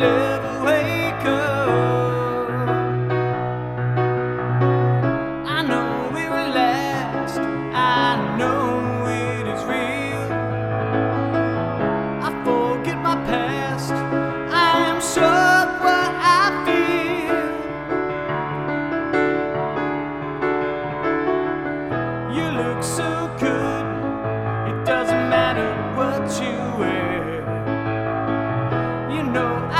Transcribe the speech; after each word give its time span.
never 0.00 0.54
wake 0.64 1.24
up. 1.26 1.68
I 5.56 5.58
know 5.70 5.88
will 6.14 6.48
last, 6.60 7.38
I 7.38 8.36
know 8.38 9.06
it 9.06 9.46
is 9.54 9.62
real. 9.72 10.24
I 12.26 12.30
forget 12.46 12.98
my 13.08 13.16
past, 13.30 13.92
I 13.92 14.70
am 14.90 15.00
sure 15.14 15.60
what 15.84 16.10
I 16.38 16.42
feel. 16.64 17.42
You 22.36 22.46
look 22.62 22.80
so 22.82 23.08
good, 23.44 23.86
it 24.70 24.78
doesn't 24.86 25.24
matter 25.36 25.70
what 25.98 26.22
you 26.42 26.56
wear. 26.80 27.10
You 29.14 29.22
know 29.34 29.52
I 29.70 29.79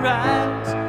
your 0.00 0.08
eyes. 0.08 0.79